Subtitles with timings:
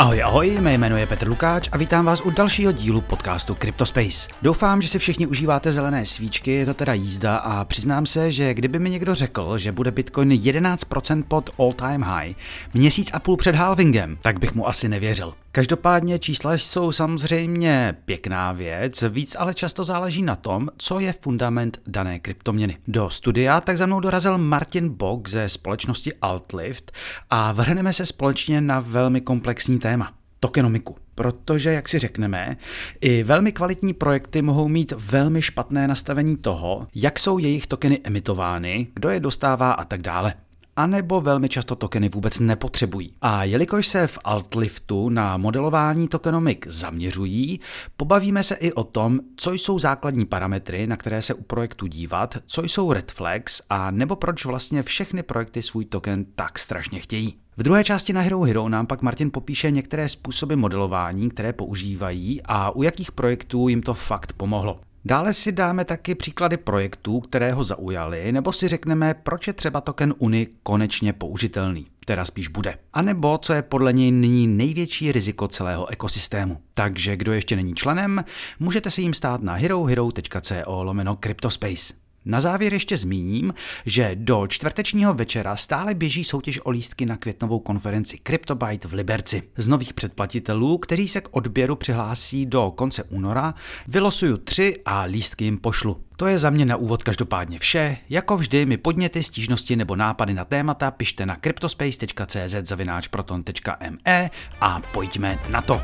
[0.00, 4.28] Ahoj, ahoj, mé jméno je Petr Lukáč a vítám vás u dalšího dílu podcastu CryptoSpace.
[4.42, 8.54] Doufám, že si všichni užíváte zelené svíčky, je to teda jízda a přiznám se, že
[8.54, 12.34] kdyby mi někdo řekl, že bude Bitcoin 11% pod all time high,
[12.74, 15.34] měsíc a půl před halvingem, tak bych mu asi nevěřil.
[15.52, 21.80] Každopádně čísla jsou samozřejmě pěkná věc, víc ale často záleží na tom, co je fundament
[21.86, 22.76] dané kryptoměny.
[22.88, 26.92] Do studia tak za mnou dorazil Martin Bok ze společnosti Altlift
[27.30, 30.96] a vrhneme se společně na velmi komplexní téma tokenomiku.
[31.14, 32.56] Protože, jak si řekneme,
[33.00, 38.86] i velmi kvalitní projekty mohou mít velmi špatné nastavení toho, jak jsou jejich tokeny emitovány,
[38.94, 40.34] kdo je dostává a tak dále
[40.76, 43.14] anebo velmi často tokeny vůbec nepotřebují.
[43.20, 47.60] A jelikož se v Altliftu na modelování tokenomik zaměřují,
[47.96, 52.38] pobavíme se i o tom, co jsou základní parametry, na které se u projektu dívat,
[52.46, 57.36] co jsou red flags a nebo proč vlastně všechny projekty svůj token tak strašně chtějí.
[57.56, 62.40] V druhé části na Hero Hero nám pak Martin popíše některé způsoby modelování, které používají
[62.44, 64.80] a u jakých projektů jim to fakt pomohlo.
[65.04, 69.80] Dále si dáme taky příklady projektů, které ho zaujaly, nebo si řekneme, proč je třeba
[69.80, 72.78] token Uni konečně použitelný, teda spíš bude.
[72.92, 76.60] A nebo co je podle něj nyní největší riziko celého ekosystému.
[76.74, 78.24] Takže kdo ještě není členem,
[78.58, 81.94] můžete se jim stát na herohero.co lomeno Cryptospace.
[82.24, 83.54] Na závěr ještě zmíním,
[83.86, 89.42] že do čtvrtečního večera stále běží soutěž o lístky na květnovou konferenci CryptoByte v Liberci.
[89.56, 93.54] Z nových předplatitelů, kteří se k odběru přihlásí do konce února,
[93.88, 96.04] vylosuju tři a lístky jim pošlu.
[96.16, 97.96] To je za mě na úvod každopádně vše.
[98.08, 105.38] Jako vždy mi podněty, stížnosti nebo nápady na témata pište na cryptospace.cz zavináčproton.me a pojďme
[105.50, 105.80] na to.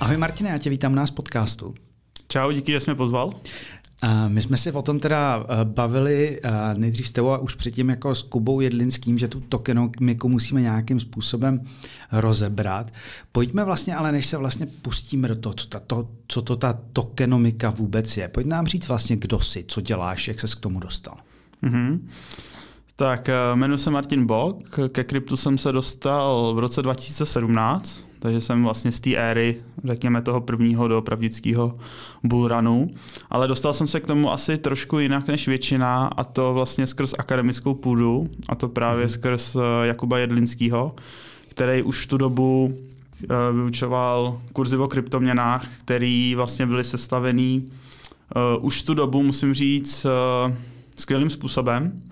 [0.00, 1.74] Ahoj Martine, já tě vítám nás podcastu.
[2.34, 3.32] Čau, díky, že jsi mě pozval.
[4.28, 7.90] My jsme se o tom teda eh, bavili eh, nejdřív s tebou a už předtím
[7.90, 11.60] jako s Kubou Jedlinským, že tu tokenomiku musíme nějakým způsobem
[12.12, 12.92] rozebrat.
[13.32, 16.78] Pojďme vlastně, ale než se vlastně pustíme do toho, co, ta, to, co to ta
[16.92, 20.80] tokenomika vůbec je, pojď nám říct vlastně, kdo jsi, co děláš, jak se k tomu
[20.80, 21.16] dostal.
[21.62, 22.00] Mm-hmm.
[22.96, 28.40] Tak eh, jmenuji se Martin Bok, ke kryptu jsem se dostal v roce 2017, takže
[28.40, 31.78] jsem vlastně z té éry, řekněme toho prvního do pravdického
[32.22, 32.90] bullrunu,
[33.30, 37.14] ale dostal jsem se k tomu asi trošku jinak než většina a to vlastně skrz
[37.18, 39.08] akademickou půdu a to právě mm-hmm.
[39.08, 40.94] skrz eh, Jakuba Jedlinského,
[41.48, 42.74] který už tu dobu
[43.22, 47.66] eh, vyučoval kurzy o kryptoměnách, který vlastně byly sestavený
[48.36, 50.54] uh, už tu dobu, musím říct, uh,
[50.96, 52.02] skvělým způsobem.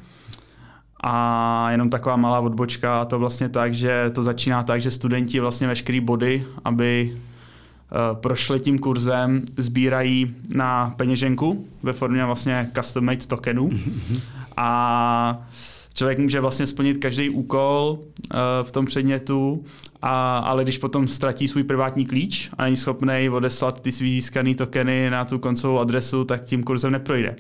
[1.03, 5.67] A jenom taková malá odbočka, to vlastně tak, že to začíná tak, že studenti vlastně
[5.67, 13.27] veškerý body, aby uh, prošli tím kurzem, sbírají na peněženku ve formě vlastně custom made
[13.27, 13.69] tokenů.
[13.69, 14.21] Mhm.
[14.57, 15.47] A
[15.95, 19.65] člověk může vlastně splnit každý úkol uh, v tom předmětu
[20.03, 24.55] a, ale když potom ztratí svůj privátní klíč a není schopný odeslat ty svý získané
[24.55, 27.37] tokeny na tu koncovou adresu, tak tím kurzem neprojde.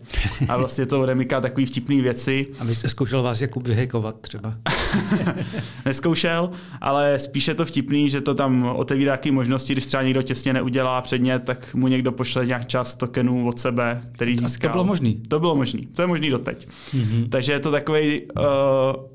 [0.48, 2.46] A vlastně to odemyká takový vtipný věci.
[2.58, 4.54] A vy jste zkoušel vás Jakub vyhekovat třeba?
[5.84, 10.52] Neskoušel, ale spíše to vtipný, že to tam otevírá nějaké možnosti, když třeba někdo těsně
[10.52, 14.70] neudělá předmět, tak mu někdo pošle nějak část tokenů od sebe, který získal.
[14.70, 15.22] A to bylo možný?
[15.28, 15.86] To bylo možný.
[15.86, 16.68] To je možný doteď.
[16.68, 17.28] Mm-hmm.
[17.28, 18.44] Takže je to takový, uh,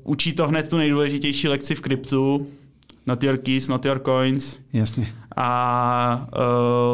[0.04, 2.46] učí to hned tu nejdůležitější lekci v kryptu,
[3.06, 4.56] not your keys, not your coins.
[4.72, 5.14] Jasně.
[5.36, 6.28] A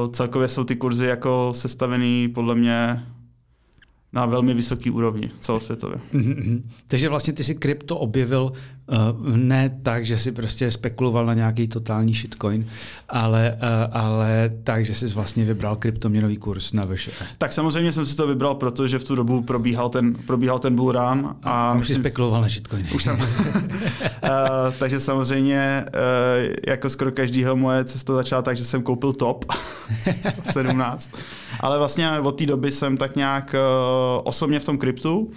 [0.05, 3.07] uh, celkově jsou ty kurzy jako sestavený podle mě
[4.13, 5.99] na velmi vysoký úrovni celosvětově.
[6.15, 6.63] Mm-hmm.
[6.87, 8.53] Takže vlastně ty si krypto objevil
[8.87, 12.67] uh, ne tak, že si prostě spekuloval na nějaký totální shitcoin,
[13.09, 17.11] ale, uh, ale tak, že jsi vlastně vybral kryptoměnový kurz na VŠE.
[17.39, 20.93] Tak samozřejmě jsem si to vybral, protože v tu dobu probíhal ten, probíhal ten bull
[20.93, 21.35] run.
[21.43, 22.91] A, a už myslím, jsi spekuloval na shitcoiny.
[22.91, 23.17] Už jsem.
[23.17, 23.27] uh,
[24.79, 29.45] takže samozřejmě uh, jako skoro každýho moje cesta začala tak, že jsem koupil top
[30.51, 31.13] 17.
[31.61, 35.31] Ale vlastně od té doby jsem tak nějak uh, osobně v tom kryptu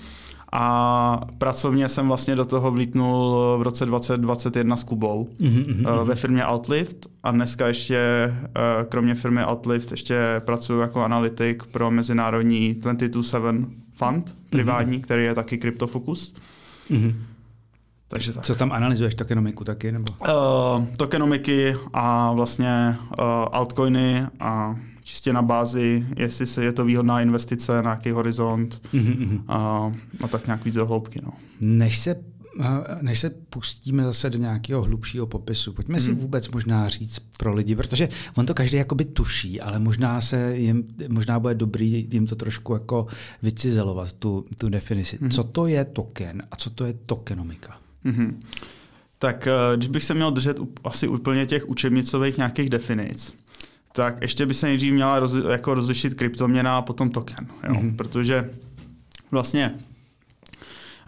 [0.60, 6.04] a pracovně jsem vlastně do toho vlítnul v roce 2021 s Kubou mm-hmm.
[6.04, 11.92] ve firmě Outlift a dneska ještě eh, kromě firmy Outlift ještě pracuji jako analytik pro
[11.92, 15.02] mezinárodní 22-7 fund privátní, mm-hmm.
[15.02, 16.34] který je taky kryptofokus.
[16.92, 17.14] Mm-hmm.
[18.08, 18.46] Takže tak.
[18.46, 19.92] Co tam analyzuješ, tokenomiku taky?
[19.92, 20.14] Nebo?
[20.22, 24.76] Uh, tokenomiky a vlastně uh, altcoiny a
[25.08, 29.42] čistě na bázi, jestli se je to výhodná investice, na jaký horizont mm-hmm.
[29.48, 29.92] a,
[30.24, 31.20] a tak nějak víc do hloubky.
[31.24, 31.32] No.
[31.62, 32.16] Než se
[33.02, 36.20] než se pustíme zase do nějakého hlubšího popisu, pojďme si mhm.
[36.20, 40.84] vůbec možná říct pro lidi, protože on to každý jakoby tuší, ale možná se jim,
[41.10, 43.08] možná bude dobrý jim to trošku jako
[43.42, 45.18] vycizelovat, tu, tu definici.
[45.18, 45.32] Mm-hmm.
[45.32, 47.78] Co to je token a co to je tokenomika?
[48.06, 48.34] Mm-hmm.
[49.20, 53.34] Tak když bych se měl držet asi úplně těch učebnicových nějakých definic,
[53.98, 57.48] tak ještě by se nejdřív měla roz, jako rozlišit kryptoměna a potom token.
[57.68, 57.74] Jo?
[57.74, 57.96] Mm-hmm.
[57.96, 58.50] Protože
[59.32, 59.74] vlastně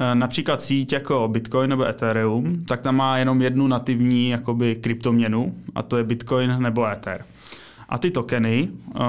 [0.01, 5.55] Eh, například síť jako Bitcoin nebo Ethereum, tak tam má jenom jednu nativní jakoby kryptoměnu
[5.75, 7.25] a to je Bitcoin nebo Ether.
[7.89, 9.01] A ty tokeny uh,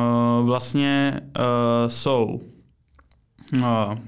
[0.46, 2.40] vlastně uh, jsou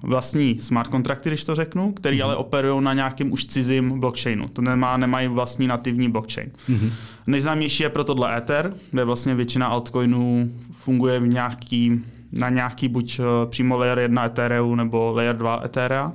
[0.02, 2.24] vlastní smart kontrakty, když to řeknu, který mm-hmm.
[2.24, 4.48] ale operují na nějakém už cizím blockchainu.
[4.48, 6.50] To nemá, nemají vlastní nativní blockchain.
[6.68, 6.92] Mm-hmm.
[7.26, 12.02] Nejznámější je pro tohle Ether, kde vlastně většina altcoinů funguje v nějaký,
[12.32, 16.12] na nějaký buď přímo layer 1 Ethereum nebo layer 2 Ethereum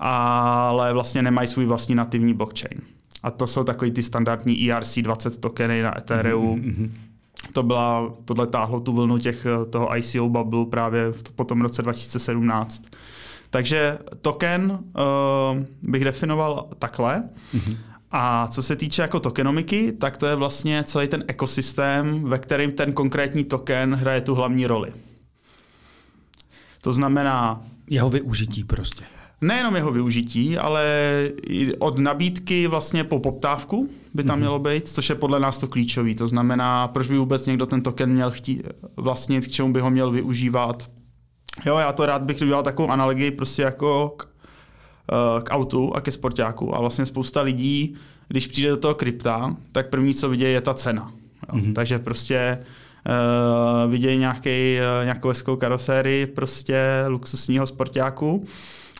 [0.00, 2.80] ale vlastně nemají svůj vlastní nativní blockchain.
[3.22, 6.60] A to jsou takový ty standardní ERC20 tokeny na Ethereum.
[6.60, 6.90] Mm-hmm.
[7.52, 11.82] To byla, tohle táhlo tu vlnu těch, toho ICO bubble právě v, po tom roce
[11.82, 12.84] 2017.
[13.50, 17.28] Takže token uh, bych definoval takhle.
[17.54, 17.76] Mm-hmm.
[18.10, 22.72] A co se týče jako tokenomiky, tak to je vlastně celý ten ekosystém, ve kterém
[22.72, 24.92] ten konkrétní token hraje tu hlavní roli.
[26.80, 27.62] To znamená...
[27.92, 29.04] Jeho využití prostě
[29.40, 30.84] nejenom jeho využití, ale
[31.48, 34.40] i od nabídky vlastně po poptávku by tam mm-hmm.
[34.40, 36.14] mělo být, což je podle nás to klíčový.
[36.14, 38.62] To znamená, proč by vůbec někdo ten token měl chtít
[38.96, 40.90] vlastnit, k čemu by ho měl využívat.
[41.66, 44.28] Jo, já to rád bych udělal takovou analogii prostě jako k,
[45.12, 46.76] eh, k autu a ke sportáku.
[46.76, 47.94] A vlastně spousta lidí,
[48.28, 51.12] když přijde do toho krypta, tak první, co vidějí, je ta cena.
[51.48, 51.58] Jo.
[51.58, 51.72] Mm-hmm.
[51.72, 52.58] Takže prostě
[53.06, 58.46] uh, vidějí nějaký, uh, nějakou hezkou karosérii prostě luxusního sportáku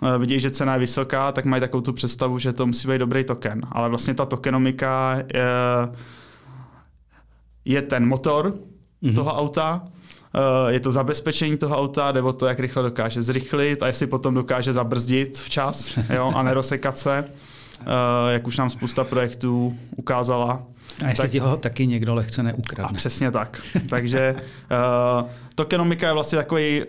[0.02, 2.98] Eh, vidí, že cena je vysoká, tak mají takovou tu představu, že to musí být
[2.98, 3.60] dobrý token.
[3.72, 5.44] Ale vlastně ta tokenomika je,
[7.64, 8.54] je ten motor
[9.02, 9.14] mm-hmm.
[9.14, 9.82] toho auta,
[10.34, 14.34] eh, je to zabezpečení toho auta, nebo to, jak rychle dokáže zrychlit a jestli potom
[14.34, 17.24] dokáže zabrzdit včas jo, a nerosekat se,
[17.80, 17.84] eh,
[18.32, 20.62] jak už nám spousta projektů ukázala.
[21.04, 22.90] A jestli tak, ti ho taky někdo lehce neukradne.
[22.90, 23.62] A přesně tak.
[23.88, 26.82] Takže uh, tokenomika je vlastně takový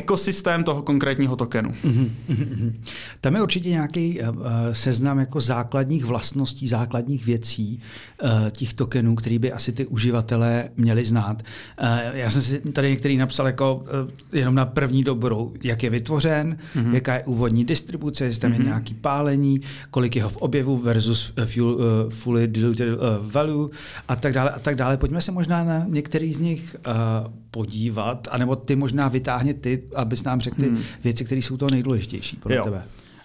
[0.00, 1.70] ekosystém toho konkrétního tokenu.
[1.70, 2.72] Mm-hmm.
[3.20, 4.26] Tam je určitě nějaký uh,
[4.72, 7.80] seznam jako základních vlastností, základních věcí
[8.22, 11.42] uh, těch tokenů, který by asi ty uživatelé měli znát.
[11.42, 15.90] Uh, já jsem si tady některý napsal jako uh, jenom na první dobrou, jak je
[15.90, 16.94] vytvořen, mm-hmm.
[16.94, 18.58] jaká je úvodní distribuce, jestli tam mm-hmm.
[18.58, 19.60] je nějaký pálení,
[19.90, 22.98] kolik jeho v objevu versus fuel, uh, fully diluted uh,
[23.32, 23.68] value
[24.08, 24.96] a tak dále a tak dále.
[24.96, 30.22] Pojďme se možná na některý z nich uh, podívat, anebo ty možná vytáhně ty, abys
[30.22, 30.82] nám řekl ty hmm.
[31.04, 32.64] věci, které jsou to nejdůležitější pro jo.
[32.64, 32.84] tebe.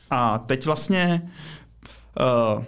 [0.10, 1.32] A teď vlastně
[2.56, 2.64] uh,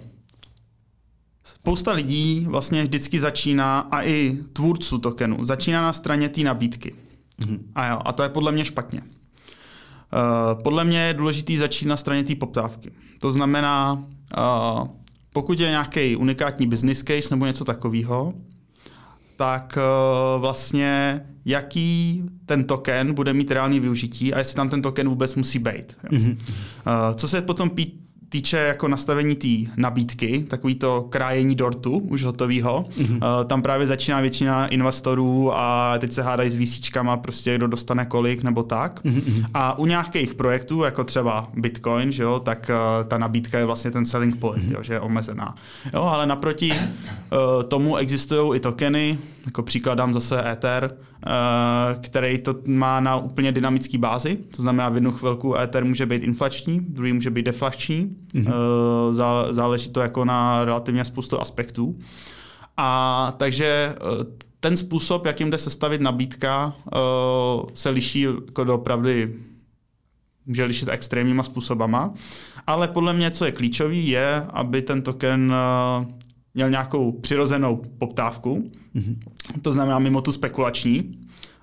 [1.44, 6.96] spousta lidí vlastně vždycky začíná, a i tvůrců tokenu, začíná na straně té nabídky.
[7.46, 7.72] Hmm.
[7.76, 9.02] A, jo, a to je podle mě špatně.
[9.02, 12.92] Uh, podle mě je důležité začít na straně té poptávky.
[13.20, 14.88] To znamená, uh,
[15.34, 18.34] pokud je nějaký unikátní business case nebo něco takového,
[19.38, 25.10] tak uh, vlastně jaký ten token bude mít reálný využití a jestli tam ten token
[25.10, 25.98] vůbec musí být.
[26.12, 26.38] Mm-hmm.
[27.16, 27.70] Co se potom
[28.30, 33.16] týče jako nastavení té nabídky, takový to krájení dortu už hotovýho, mm-hmm.
[33.16, 38.06] uh, tam právě začíná většina investorů a teď se hádají s výsíčkama, prostě kdo dostane
[38.06, 39.06] kolik nebo tak.
[39.06, 39.46] Mm-hmm.
[39.54, 43.92] A u nějakých projektů, jako třeba Bitcoin, že jo, tak uh, ta nabídka je vlastně
[43.92, 44.74] ten selling point, mm-hmm.
[44.74, 45.56] jo, že je omezená.
[45.94, 49.18] Jo, ale naproti uh, tomu existují i tokeny,
[49.48, 54.90] jako příklad dám zase Ether, uh, který to má na úplně dynamické bázi, to znamená
[54.90, 58.54] v jednu chvilku Ether může být inflační, druhý může být deflační, mm-hmm.
[59.52, 62.00] záleží to jako na relativně spoustu aspektů.
[62.78, 64.24] A takže uh,
[64.60, 66.74] ten způsob, jakým jde sestavit nabídka,
[67.74, 69.34] se liší jako doopravdy
[70.46, 72.14] může lišit extrémníma způsobama,
[72.68, 75.54] ale podle mě, co je klíčový, je, aby ten token
[76.54, 79.62] měl nějakou přirozenou poptávku, mm-hmm.
[79.62, 81.18] to znamená mimo tu spekulační,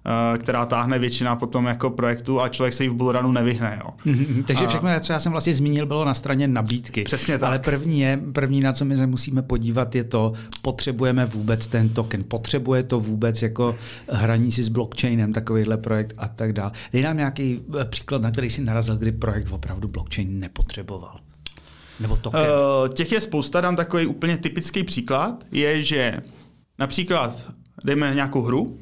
[0.07, 3.81] Eh, která táhne většina potom jako projektu a člověk se jí v bullrunu nevyhne.
[3.85, 3.91] Jo.
[4.07, 4.45] Mm-hmm.
[4.45, 7.05] Takže všechno, co já jsem vlastně zmínil, bylo na straně nabídky.
[7.05, 7.49] Přesně tak.
[7.49, 11.89] Ale první, je, první, na co my se musíme podívat, je to, potřebujeme vůbec ten
[11.89, 13.77] token, potřebuje to vůbec jako
[14.09, 16.71] hraní si s blockchainem, takovýhle projekt a tak dále.
[16.93, 21.21] Dej nám nějaký eh, příklad, na který si narazil, kdy projekt opravdu blockchain nepotřeboval.
[22.01, 22.41] Nebo token.
[22.41, 26.17] Uh, těch je spousta, dám takový úplně typický příklad, je, že
[26.79, 27.53] například
[27.85, 28.79] dejme nějakou hru, uh,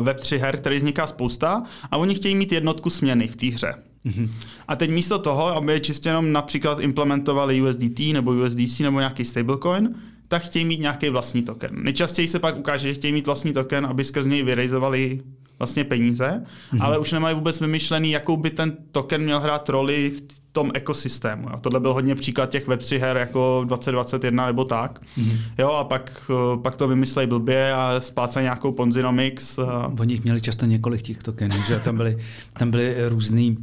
[0.00, 3.74] Web3 her, který vzniká spousta a oni chtějí mít jednotku směny v té hře.
[4.06, 4.30] Mm-hmm.
[4.68, 9.94] A teď místo toho, aby čistě jenom například implementovali USDT nebo USDC nebo nějaký stablecoin,
[10.28, 11.70] tak chtějí mít nějaký vlastní token.
[11.82, 15.20] Nejčastěji se pak ukáže, že chtějí mít vlastní token, aby skrz něj vyrejzovali
[15.60, 16.82] vlastně peníze, mm-hmm.
[16.82, 21.54] ale už nemají vůbec vymyšlený, jakou by ten token měl hrát roli v tom ekosystému.
[21.54, 25.00] A tohle byl hodně příklad těch Web3 her jako 2021 nebo tak.
[25.18, 25.38] Mm-hmm.
[25.58, 26.30] Jo, a pak,
[26.62, 29.58] pak to vymyslejí blbě a splácají nějakou Ponzinomics.
[29.58, 29.92] A...
[30.00, 32.18] Oni měli často několik těch tokenů, že tam byly,
[32.52, 33.56] tam byly různý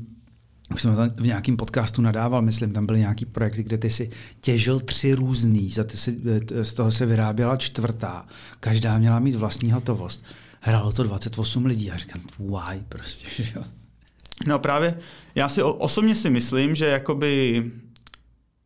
[0.74, 4.10] už jsem v nějakém podcastu nadával, myslím, tam byly nějaký projekty, kde ty si
[4.42, 6.18] těžil tři různý, za ty si,
[6.62, 8.26] z toho se vyráběla čtvrtá.
[8.60, 10.24] Každá měla mít vlastní hotovost.
[10.68, 13.64] Hrálo to 28 lidí a říkám, why prostě, že jo.
[14.48, 15.00] No právě,
[15.36, 17.64] já si osobně si myslím, že jakoby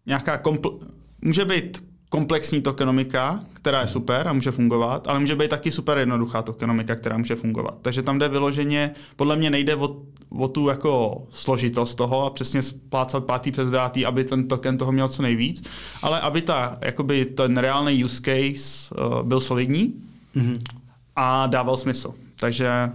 [0.06, 0.80] nějaká kompl-
[1.22, 5.98] může být komplexní tokenomika, která je super a může fungovat, ale může být taky super
[5.98, 7.78] jednoduchá tokenomika, která může fungovat.
[7.82, 12.62] Takže tam jde vyloženě, podle mě nejde o, o tu jako složitost toho a přesně
[12.62, 15.64] splácat pátý přes dátý, aby ten token toho měl co nejvíc,
[16.02, 19.94] ale aby ta, jakoby ten reálný use case uh, byl solidní
[20.36, 20.81] mm-hmm.
[21.16, 22.14] A dával smysl.
[22.40, 22.92] Takže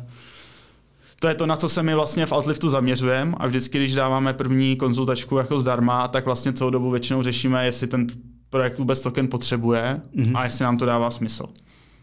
[1.20, 4.32] to je to, na co se my vlastně v Outliftu zaměřujeme a vždycky, když dáváme
[4.32, 8.06] první konzultačku jako zdarma, tak vlastně celou dobu většinou řešíme, jestli ten
[8.50, 10.38] projekt vůbec token potřebuje mm-hmm.
[10.38, 11.46] a jestli nám to dává smysl.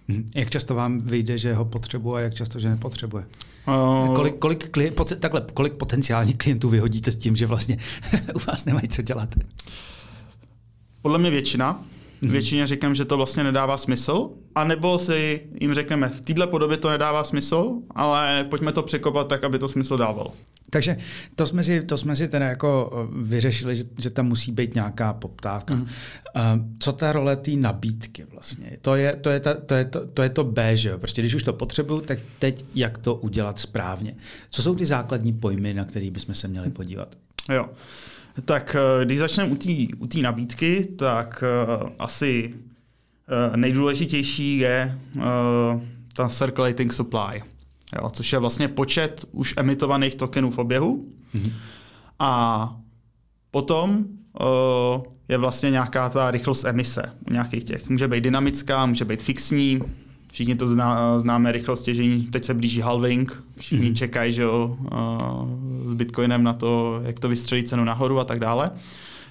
[0.10, 0.26] Mm-hmm.
[0.36, 3.26] Jak často vám vyjde, že ho potřebuje a jak často, že nepotřebuje?
[3.68, 7.78] Uh, kolik, kolik, klient, takhle, kolik potenciálních klientů vyhodíte s tím, že vlastně
[8.36, 9.36] u vás nemají co dělat?
[11.02, 11.84] Podle mě většina.
[12.24, 12.32] Mm-hmm.
[12.32, 16.90] Většině říkám, že to vlastně nedává smysl, anebo si jim řekneme, v této podobě to
[16.90, 20.32] nedává smysl, ale pojďme to překopat tak, aby to smysl dával.
[20.70, 20.98] Takže
[21.36, 24.76] to jsme si, to jsme si teda jako eh, vyřešili, že, že tam musí být
[24.76, 25.76] nějaká poptávka.
[25.76, 25.88] Mm.
[26.80, 28.78] Co ta role té nabídky vlastně?
[28.82, 30.98] To je to, je ta, to, je to, to, je to B, že jo?
[30.98, 34.16] Prostě když už to potřebuju, tak teď jak to udělat správně.
[34.50, 37.16] Co jsou ty základní pojmy, na které bychom se měli podívat?
[37.50, 37.70] Jo.
[38.46, 39.56] Tak eh, když začneme
[39.98, 41.44] u té nabídky, tak
[41.82, 45.24] uh, asi uh, nejdůležitější je uh,
[46.14, 47.44] ta circulating supply
[48.02, 51.06] jo, což je vlastně počet už emitovaných tokenů v oběhu.
[51.36, 51.52] Mm-hmm.
[52.20, 52.76] A
[53.52, 57.90] potom uh, je vlastně nějaká ta rychlost emise u nějakých těch.
[57.90, 59.80] Může být dynamická, může být fixní,
[60.32, 63.96] všichni to zná, známe rychlost těžení, teď se blíží halving, všichni mm-hmm.
[63.96, 64.90] čekají že jo, uh,
[65.86, 68.72] s Bitcoinem na to, jak to vystřelí cenu nahoru a tak dále.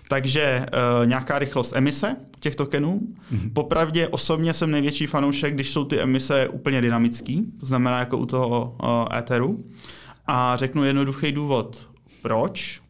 [0.08, 3.00] Takže uh, nějaká rychlost emise těch tokenů.
[3.00, 3.52] Mm-hmm.
[3.52, 8.26] Popravdě osobně jsem největší fanoušek, když jsou ty emise úplně dynamický, to znamená jako u
[8.26, 9.64] toho uh, Etheru.
[10.26, 11.88] A řeknu jednoduchý důvod,
[12.22, 12.80] proč.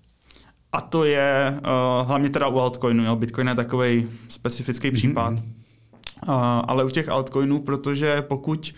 [0.73, 3.04] A to je uh, hlavně teda u altcoinu.
[3.04, 3.16] Jo.
[3.16, 4.95] Bitcoin je takový specifický mm-hmm.
[4.95, 5.35] případ.
[6.28, 6.35] Uh,
[6.69, 8.75] ale u těch altcoinů, protože pokud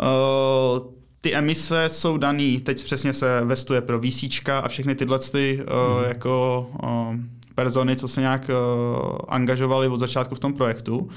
[0.00, 0.92] uh,
[1.22, 4.24] ty emise jsou daný, teď přesně se vestuje pro VC
[4.62, 6.08] a všechny tyhle ty, uh, mm.
[6.08, 7.16] jako uh,
[7.54, 11.08] persony, co se nějak uh, angažovali od začátku v tom projektu,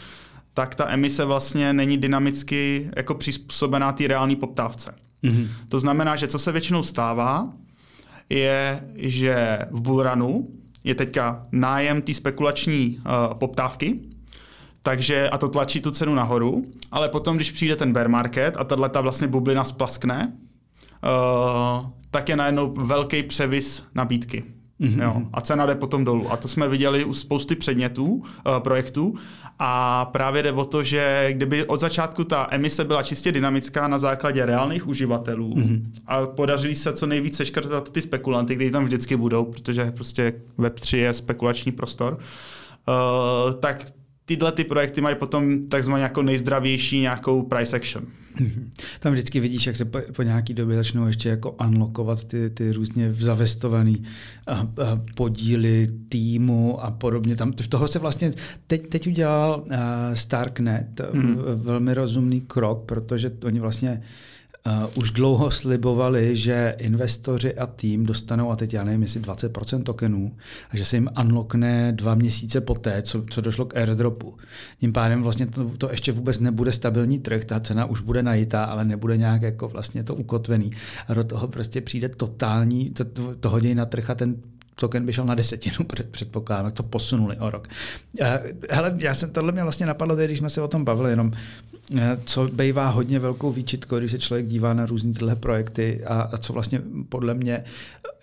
[0.54, 4.96] tak ta emise vlastně není dynamicky jako přizpůsobená té reálné poptávce.
[5.24, 5.48] Mm-hmm.
[5.70, 7.50] To znamená, že co se většinou stává,
[8.30, 10.48] je, že v bullrunu
[10.84, 14.00] je teďka nájem té spekulační uh, poptávky,
[14.86, 18.64] takže a to tlačí tu cenu nahoru, ale potom, když přijde ten bear market a
[18.64, 20.34] tahle ta vlastně bublina splaskne,
[21.04, 24.44] uh, tak je najednou velký převis nabídky.
[24.82, 25.04] Mm-hmm.
[25.04, 26.32] Jo, a cena jde potom dolů.
[26.32, 28.24] A to jsme viděli u spousty předmětů, uh,
[28.60, 29.16] projektů.
[29.60, 34.00] A právě jde o to, že kdyby od začátku ta emise byla čistě dynamická na
[34.00, 35.86] základě reálných uživatelů mm-hmm.
[36.08, 40.98] a podařili se co nejvíce seškrtat ty spekulanty, kteří tam vždycky budou, protože prostě Web3
[40.98, 43.86] je spekulační prostor, uh, tak
[44.26, 48.06] tyhle ty projekty mají potom takzvaně jako nejzdravější nějakou price action.
[48.40, 48.72] Mhm.
[49.00, 52.72] Tam vždycky vidíš, jak se po, po nějaký době začnou ještě jako unlockovat ty, ty
[52.72, 53.94] různě zavestované
[55.16, 57.36] podíly týmu a podobně.
[57.36, 58.34] Tam v toho se vlastně
[58.68, 59.76] teď, teď udělal uh,
[60.14, 61.38] Starknet mm.
[61.56, 64.06] velmi rozumný krok, protože oni vlastně uh,
[64.68, 69.84] Uh, už dlouho slibovali, že investoři a tým dostanou, a teď já nevím, jestli 20%
[69.84, 70.36] tokenů,
[70.70, 74.38] a že se jim unlockne dva měsíce poté, co, co došlo k airdropu.
[74.80, 78.64] Tím pádem vlastně to, to ještě vůbec nebude stabilní trh, ta cena už bude najitá,
[78.64, 80.72] ale nebude nějak jako vlastně to ukotvený.
[81.08, 83.04] A do toho prostě přijde totální, to,
[83.40, 84.36] to, hodí na trh a ten
[84.76, 85.76] token by šel na desetinu,
[86.12, 87.68] předpokládám, to posunuli o rok.
[88.22, 91.32] Eh, hele, já jsem, tohle mě vlastně napadlo, když jsme se o tom bavili, jenom
[92.26, 96.38] co bývá hodně velkou výčitkou, když se člověk dívá na různé tyhle projekty a, a
[96.38, 97.64] co vlastně podle mě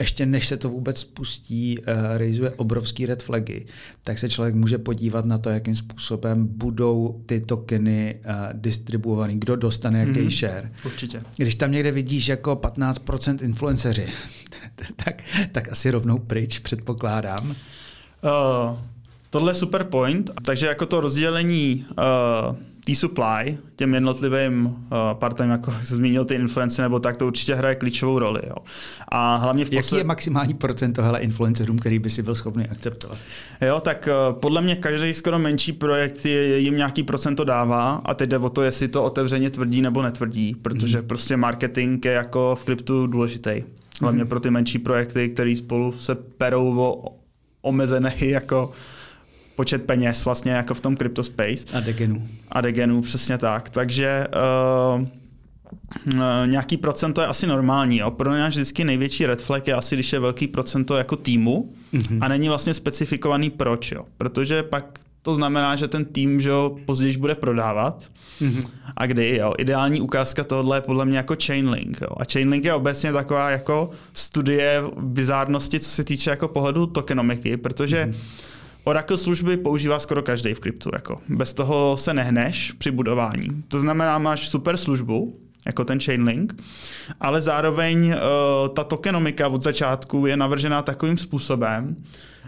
[0.00, 1.85] ještě než se to vůbec spustí, uh,
[2.16, 3.66] rejzuje obrovský red flagy,
[4.02, 9.57] tak se člověk může podívat na to, jakým způsobem budou ty tokeny uh, distribuovaný, kdo
[9.57, 10.38] dostane jaký mm-hmm.
[10.38, 10.73] share.
[10.85, 11.23] Určitě.
[11.37, 14.07] Když tam někde vidíš jako 15% influenceři,
[15.04, 17.50] tak, tak asi rovnou pryč, předpokládám.
[17.50, 18.78] Uh,
[19.31, 20.31] tohle je super point.
[20.45, 24.74] Takže jako to rozdělení uh, té supply, těm jednotlivým uh,
[25.12, 28.40] partem, jako se zmínil ty influence nebo tak, to určitě hraje klíčovou roli.
[28.46, 28.54] Jo.
[29.08, 29.84] A hlavně v posled...
[29.84, 33.18] Jaký je maximální procent tohle influencerům, který by si byl schopný akceptovat?
[33.60, 38.14] Jo, tak uh, podle mě každý skoro menší projekt je, jim nějaký procento dává a
[38.14, 41.08] teď jde o to, jestli to otevřeně tvrdí nebo netvrdí, protože mm.
[41.08, 43.62] prostě marketing je jako v kryptu důležitý.
[44.00, 44.28] Hlavně mm.
[44.28, 47.16] pro ty menší projekty, které spolu se perou o
[47.62, 48.72] omezený jako
[49.56, 51.64] počet peněz vlastně jako v tom CryptoSpace.
[51.76, 52.28] A degenů.
[52.50, 53.71] A degenů, přesně tak.
[53.71, 54.26] Takže
[54.97, 55.06] uh,
[56.47, 57.99] nějaký procento je asi normální.
[57.99, 58.11] Jo.
[58.11, 62.18] Pro nás vždycky největší red flag je asi, když je velký procento jako týmu mm-hmm.
[62.21, 63.92] a není vlastně specifikovaný proč.
[63.92, 64.04] Jo.
[64.18, 68.11] Protože pak to znamená, že ten tým že jo, později bude prodávat.
[68.40, 68.68] Mm-hmm.
[68.97, 69.54] A kdy, jo.
[69.59, 72.00] Ideální ukázka tohle je podle mě jako Chainlink.
[72.00, 72.11] Jo.
[72.21, 78.04] A Chainlink je obecně taková jako studie bizárnosti, co se týče jako pohledu tokenomiky, protože
[78.04, 78.42] mm-hmm
[78.84, 80.90] Oracle služby používá skoro každý v kryptu.
[80.92, 81.20] Jako.
[81.28, 83.62] Bez toho se nehneš při budování.
[83.68, 85.36] To znamená, máš super službu,
[85.66, 86.62] jako ten Chainlink,
[87.20, 88.14] ale zároveň uh,
[88.74, 91.96] ta tokenomika od začátku je navržená takovým způsobem,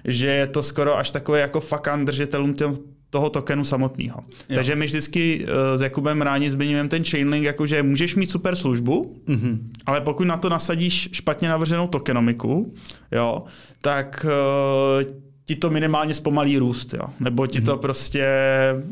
[0.04, 2.64] že je to skoro až takové jako fakan držitelům tě,
[3.10, 4.24] toho tokenu samotného.
[4.54, 9.16] Takže my vždycky uh, s Jakubem ráni zmiňujeme ten Chainlink, jakože můžeš mít super službu,
[9.26, 9.58] mm-hmm.
[9.86, 12.74] ale pokud na to nasadíš špatně navrženou tokenomiku,
[13.12, 13.42] jo,
[13.82, 17.04] tak uh, ti to minimálně zpomalí růst, jo?
[17.20, 17.80] nebo ti to mm-hmm.
[17.80, 18.26] prostě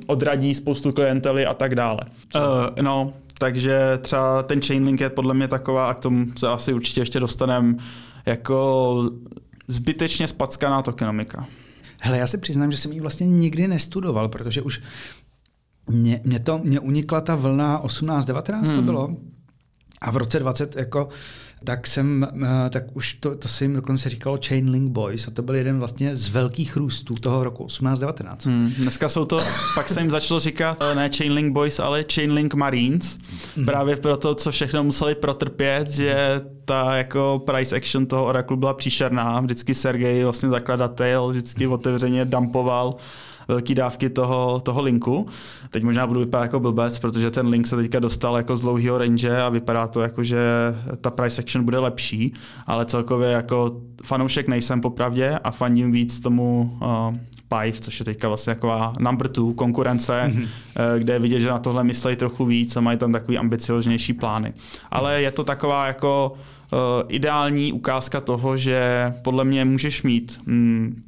[0.07, 2.01] odradí spoustu klientely a tak dále.
[2.35, 2.43] Uh,
[2.83, 7.01] no, takže třeba ten Chainlink je podle mě taková, a k tomu se asi určitě
[7.01, 7.75] ještě dostaneme,
[8.27, 9.11] jako
[9.69, 11.47] zbytečně spackaná tokenomika.
[12.01, 14.83] Hele, já se přiznám, že jsem ji vlastně nikdy nestudoval, protože už
[15.91, 18.77] mě, mě to, mě unikla ta vlna 18-19 hmm.
[18.77, 19.17] to bylo.
[20.03, 21.09] A v roce 20 jako
[21.65, 22.29] tak jsem,
[22.67, 25.79] eh, tak už to, to se jim dokonce říkalo Chainlink Boys a to byl jeden
[25.79, 28.47] vlastně z velkých růstů toho roku 18-19.
[28.47, 29.41] Hmm, dneska jsou to,
[29.75, 33.19] pak se jim začalo říkat eh, ne Chainlink Boys, ale Chainlink Marines,
[33.57, 33.67] hmm.
[33.67, 39.41] právě proto, co všechno museli protrpět, že ta jako price action toho Oracle byla příšerná.
[39.41, 42.97] Vždycky Sergej, vlastně zakladatel, vždycky otevřeně dumpoval
[43.53, 45.27] velké dávky toho, toho linku.
[45.71, 48.99] Teď možná budu vypadat jako blbec, protože ten link se teďka dostal jako z dlouhého
[48.99, 50.39] range a vypadá to jako, že
[51.01, 52.33] ta price action bude lepší,
[52.67, 57.17] ale celkově jako fanoušek nejsem popravdě a fandím víc tomu uh,
[57.49, 60.49] Pive, což je teďka vlastně jako number two konkurence, mm-hmm.
[60.99, 64.53] kde je vidět, že na tohle myslejí trochu víc a mají tam takový ambicioznější plány.
[64.91, 66.33] Ale je to taková jako
[66.73, 71.03] uh, ideální ukázka toho, že podle mě můžeš mít mm,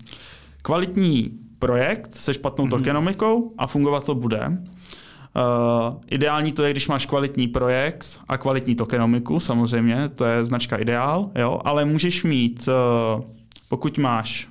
[0.63, 2.71] kvalitní projekt se špatnou mm-hmm.
[2.71, 4.49] tokenomikou a fungovat to bude.
[4.49, 10.77] Uh, ideální to je, když máš kvalitní projekt a kvalitní tokenomiku, samozřejmě, to je značka
[10.77, 13.25] ideál, jo, ale můžeš mít, uh,
[13.69, 14.49] pokud máš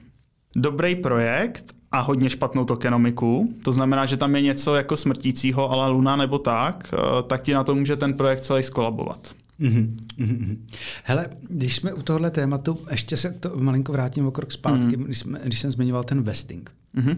[0.56, 5.90] dobrý projekt a hodně špatnou tokenomiku, to znamená, že tam je něco jako smrtícího, ale
[5.90, 9.36] Luna nebo tak, uh, tak ti na to může ten projekt celý skolabovat.
[9.60, 10.58] Mm-hmm.
[11.04, 15.04] Hele, když jsme u tohle tématu, ještě se to malinko vrátím o krok zpátky, mm.
[15.04, 16.72] když, jsme, když jsem zmiňoval ten vesting.
[16.96, 17.18] Mm-hmm.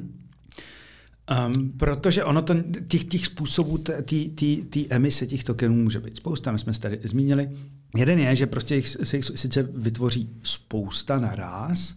[1.48, 2.56] Um, protože ono to,
[2.88, 7.50] těch, těch způsobů té emise těch tokenů může být spousta, my jsme se tady zmínili.
[7.98, 11.96] Jeden je, že prostě jich, se jich sice vytvoří spousta naraz,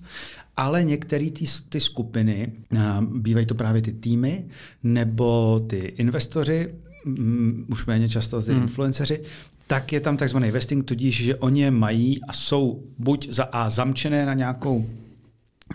[0.56, 4.48] ale některé ty, ty skupiny, um, bývají to právě ty týmy
[4.82, 6.74] nebo ty investoři,
[7.06, 8.62] um, už méně často ty hmm.
[8.62, 9.22] influenceři,
[9.68, 13.70] tak je tam takzvaný vesting, tudíž, že oni je mají a jsou buď za A
[13.70, 14.86] zamčené na nějakou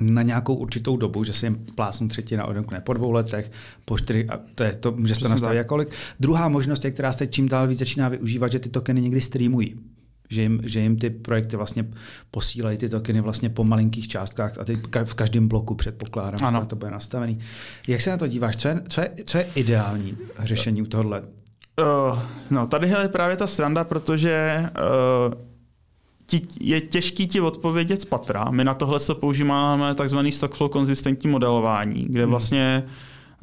[0.01, 3.51] na nějakou určitou dobu, že se jim plásnou třetina odemkne po dvou letech,
[3.85, 5.89] po čtyři, a to, je to může se to nastavit jakolik.
[6.19, 9.75] Druhá možnost je, která se čím dál víc začíná využívat, že ty tokeny někdy streamují.
[10.29, 11.85] Že jim, že jim ty projekty vlastně
[12.31, 16.59] posílají ty tokeny vlastně po malinkých částkách a ty v každém bloku předpokládám, ano.
[16.61, 17.39] že to bude nastavený.
[17.87, 18.55] Jak se na to díváš?
[18.55, 21.21] Co je, co je, co je ideální řešení u tohohle?
[21.81, 24.63] Uh, no, tady je právě ta sranda, protože
[25.27, 25.33] uh,
[26.25, 28.45] ti, je těžký ti odpovědět z patra.
[28.51, 32.31] My na tohle se používáme takzvaný stockflow konzistentní modelování, kde hmm.
[32.31, 32.83] vlastně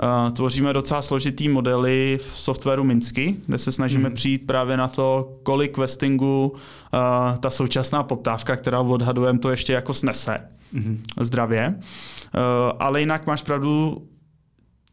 [0.03, 4.14] uh, tvoříme docela složitý modely v softwaru Minsky, kde se snažíme hmm.
[4.14, 9.95] přijít právě na to, kolik vestingu uh, ta současná poptávka, která odhadujeme, to ještě jako
[9.95, 10.40] snese
[10.73, 11.03] hmm.
[11.21, 11.75] zdravě.
[11.79, 12.43] Uh,
[12.79, 14.03] ale jinak máš pravdu,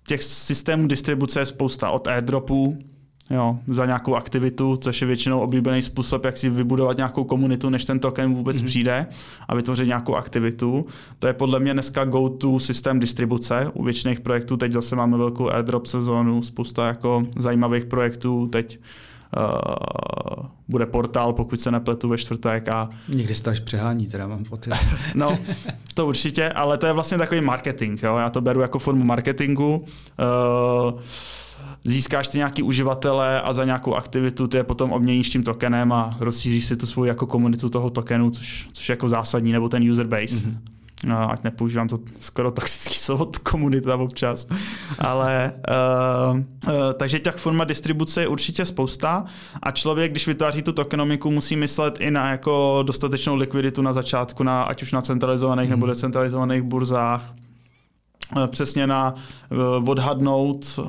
[0.08, 2.78] těch systémů distribuce je spousta, od airdropů
[3.30, 7.86] jo, za nějakou aktivitu, což je většinou oblíbený způsob, jak si vybudovat nějakou komunitu, než
[7.86, 8.66] ten token vůbec mm-hmm.
[8.66, 9.08] přijde
[9.48, 10.86] a vytvořit nějakou aktivitu.
[11.20, 13.72] To je podle mě dneska go-to systém distribuce.
[13.74, 18.48] U většiných projektů teď zase máme velkou airdrop sezónu, spousta jako zajímavých projektů.
[18.48, 18.80] Teď
[19.38, 22.70] Uh, bude portál, pokud se nepletu ve čtvrtek.
[22.70, 22.90] A...
[23.08, 24.74] Někdy se to až přehání, teda mám pocit.
[25.16, 25.38] no,
[25.94, 28.04] to určitě, ale to je vlastně takový marketing.
[28.04, 28.16] Jo?
[28.18, 29.76] Já to beru jako formu marketingu.
[29.76, 31.00] Uh,
[31.88, 36.18] získáš ty nějaký uživatele a za nějakou aktivitu ty je potom obměníš tím tokenem a
[36.20, 39.92] rozšíříš si tu svou jako komunitu toho tokenu, což, což je jako zásadní, nebo ten
[39.92, 40.36] user base.
[40.36, 40.58] Mm-hmm.
[41.08, 44.48] No, ať nepoužívám to skoro toxický slovo komunita občas.
[45.00, 45.52] Ale
[46.32, 46.44] uh, uh,
[46.98, 49.26] takže těch forma distribuce je určitě spousta
[49.64, 54.44] a člověk, když vytváří tu tokenomiku, musí myslet i na jako dostatečnou likviditu na začátku,
[54.44, 55.80] na, ať už na centralizovaných hmm.
[55.80, 57.34] nebo decentralizovaných burzách
[58.48, 59.16] přesně na
[59.86, 60.80] odhadnout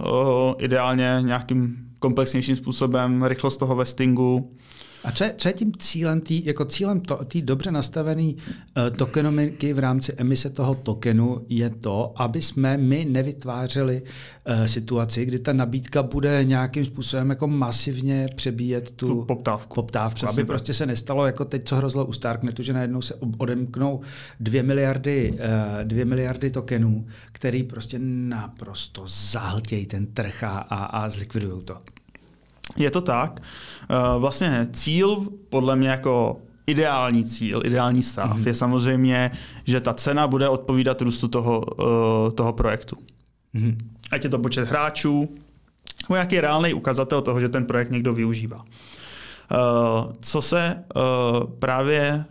[0.58, 4.52] ideálně nějakým komplexnějším způsobem rychlost toho vestingu,
[5.04, 9.72] a co je, co je tím cílem, tý, jako cílem té dobře nastavené uh, tokenomiky
[9.72, 15.52] v rámci emise toho tokenu je to, aby jsme my nevytvářeli uh, situaci, kdy ta
[15.52, 19.74] nabídka bude nějakým způsobem jako masivně přebíjet tu, tu poptávku.
[19.74, 20.46] poptávku aby tak.
[20.46, 24.00] prostě se nestalo jako teď, co hrozilo u Starknetu, že najednou se odemknou
[24.40, 25.38] dvě miliardy, uh,
[25.84, 31.76] dvě miliardy tokenů, který prostě naprosto zahltějí ten trh a, a, a zlikvidují to.
[32.76, 33.42] Je to tak.
[33.90, 38.46] Eh, vlastně cíl, podle mě jako ideální cíl, ideální stav mm-hmm.
[38.46, 39.30] je samozřejmě,
[39.64, 42.96] že ta cena bude odpovídat růstu toho, eh, toho projektu.
[43.54, 43.76] Mm-hmm.
[44.10, 45.28] Ať je to počet hráčů,
[46.08, 48.64] nebo nějaký reálný ukazatel toho, že ten projekt někdo využívá.
[48.64, 49.56] Eh,
[50.20, 50.84] co se
[51.58, 52.24] právě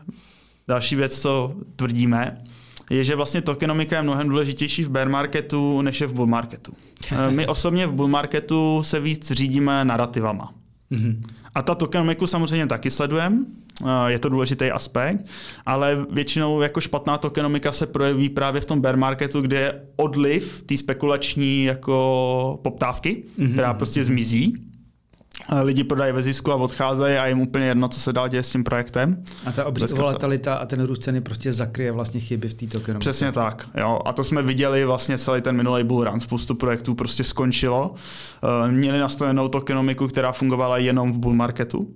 [0.67, 2.43] další věc, co tvrdíme,
[2.89, 6.71] je, že vlastně tokenomika je mnohem důležitější v bear marketu, než je v bull marketu.
[7.11, 10.53] Eh, my osobně v bull marketu se víc řídíme narrativama.
[10.91, 11.21] Mm-hmm.
[11.55, 13.37] A ta tokenomiku samozřejmě taky sledujeme,
[13.85, 15.25] eh, je to důležitý aspekt,
[15.65, 20.63] ale většinou jako špatná tokenomika se projeví právě v tom bear marketu, kde je odliv
[20.65, 23.51] té spekulační jako poptávky, mm-hmm.
[23.51, 24.53] která prostě zmizí
[25.61, 28.51] lidi prodají ve zisku a odcházejí a jim úplně jedno, co se dál děje s
[28.51, 29.23] tím projektem.
[29.45, 33.09] A ta obří volatilita a ten růst ceny prostě zakryje vlastně chyby v té tokenomice.
[33.09, 33.69] Přesně tak.
[33.77, 34.01] Jo.
[34.05, 36.19] A to jsme viděli vlastně celý ten minulý bull run.
[36.19, 37.89] Spoustu projektů prostě skončilo.
[37.89, 41.87] Uh, měli nastavenou tokenomiku, která fungovala jenom v bull marketu.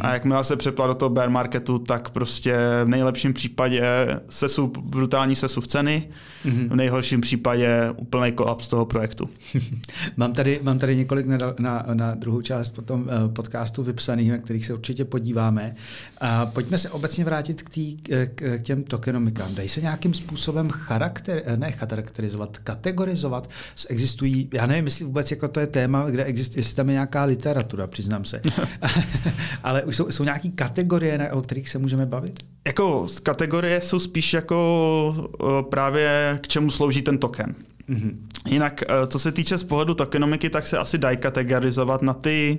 [0.00, 3.82] A jakmile se přepla do toho bear marketu, tak prostě v nejlepším případě
[4.30, 6.08] sesuv, brutální sesuv ceny,
[6.44, 6.68] mm-hmm.
[6.68, 9.30] v nejhorším případě úplný kolaps toho projektu.
[10.16, 14.38] mám, tady, mám tady několik na, na, na druhou část potom eh, podcastu vypsaných, na
[14.38, 15.74] kterých se určitě podíváme.
[16.20, 19.54] A pojďme se obecně vrátit k, tý, k, k těm tokenomikám.
[19.54, 23.50] Dají se nějakým způsobem charakter, ne charakterizovat, kategorizovat?
[23.88, 27.24] Existují, já nevím, jestli vůbec jako to je téma, kde existuje, jestli tam je nějaká
[27.24, 28.40] literatura, přiznám se.
[29.62, 32.42] Ale už jsou, jsou nějaké kategorie, o kterých se můžeme bavit?
[32.66, 35.28] Jako kategorie jsou spíš jako
[35.70, 37.54] právě k čemu slouží ten token.
[37.88, 38.14] Mm-hmm.
[38.46, 42.58] Jinak, e, co se týče z pohledu tokenomiky, tak se asi dají kategorizovat na ty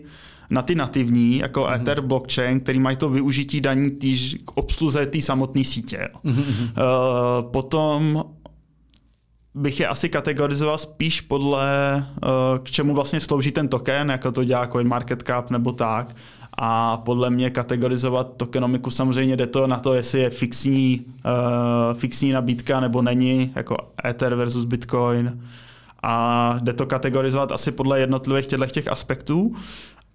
[0.49, 1.81] na ty nativní, jako mm-hmm.
[1.81, 6.07] Ether blockchain, který mají to využití daní týž k obsluze té samotné sítě.
[6.25, 6.63] Mm-hmm.
[6.63, 8.23] Uh, potom
[9.53, 14.43] bych je asi kategorizoval spíš podle, uh, k čemu vlastně slouží ten token, jako to
[14.43, 16.15] dělá CoinMarketCap nebo tak
[16.57, 22.31] a podle mě kategorizovat tokenomiku samozřejmě jde to na to, jestli je fixní, uh, fixní
[22.31, 25.39] nabídka nebo není, jako Ether versus Bitcoin
[26.03, 29.55] a jde to kategorizovat asi podle jednotlivých těchto těch aspektů,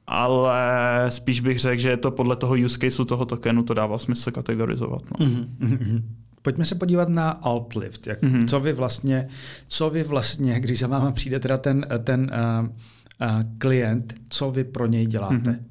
[0.06, 0.60] ale
[1.08, 4.30] spíš bych řekl, že je to podle toho use caseu toho tokenu, to dává smysl
[4.30, 5.02] kategorizovat.
[5.18, 5.26] No.
[5.26, 6.02] Mm-hmm.
[6.42, 8.06] Pojďme se podívat na Altlift.
[8.06, 8.48] Jak, mm-hmm.
[8.48, 9.28] co, vy vlastně,
[9.68, 14.64] co vy vlastně, když za váma přijde teda ten, ten uh, uh, klient, co vy
[14.64, 15.34] pro něj děláte?
[15.34, 15.69] Mm-hmm.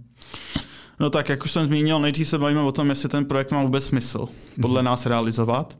[1.00, 3.64] No tak, jak už jsem zmínil, nejdřív se bavíme o tom, jestli ten projekt má
[3.64, 4.28] vůbec smysl
[4.62, 4.86] podle mm-hmm.
[4.86, 5.78] nás realizovat.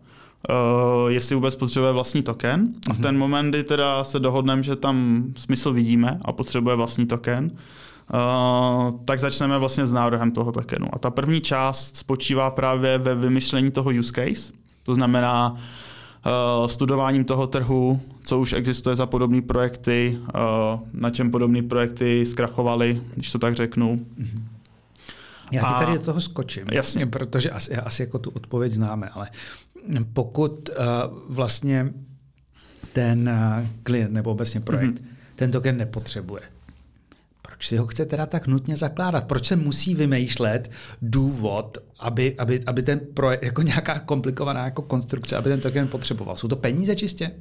[0.50, 2.74] Uh, jestli vůbec potřebuje vlastní token.
[2.90, 3.04] A v mhm.
[3.04, 9.00] ten moment, kdy teda se dohodneme, že tam smysl vidíme a potřebuje vlastní token, uh,
[9.06, 10.88] tak začneme vlastně s návrhem toho tokenu.
[10.94, 14.52] A ta první část spočívá právě ve vymyšlení toho use case.
[14.84, 15.60] To znamená, Uh,
[16.66, 23.02] studováním toho trhu, co už existuje za podobné projekty, uh, na čem podobné projekty zkrachovaly,
[23.16, 23.96] když to tak řeknu.
[23.96, 24.44] Mm-hmm.
[25.52, 27.06] Já ti tady do toho skočím, jasně.
[27.06, 29.30] protože asi, asi jako tu odpověď známe, ale
[30.14, 30.76] pokud uh,
[31.30, 31.94] vlastně
[32.94, 33.32] ten
[33.84, 35.16] klient nebo obecně projekt mm-hmm.
[35.36, 36.42] ten token nepotřebuje,
[37.60, 39.24] proč si ho chce teda tak nutně zakládat?
[39.24, 45.38] Proč se musí vymýšlet důvod, aby, aby, aby ten projekt, jako nějaká komplikovaná jako konstrukce,
[45.38, 46.36] aby ten token potřeboval?
[46.36, 47.32] Jsou to peníze čistě?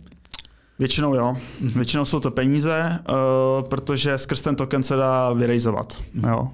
[0.79, 1.37] Většinou jo.
[1.63, 1.75] Mm-hmm.
[1.75, 5.97] Většinou jsou to peníze, uh, protože skrz ten token se dá vyrejzovat.
[6.17, 6.29] Mm-hmm.
[6.29, 6.49] Jo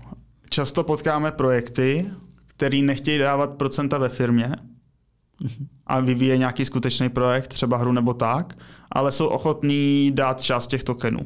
[0.54, 2.06] často potkáme projekty,
[2.46, 4.52] který nechtějí dávat procenta ve firmě
[5.86, 8.58] a vyvíje nějaký skutečný projekt, třeba hru nebo tak,
[8.92, 11.20] ale jsou ochotní dát část těch tokenů.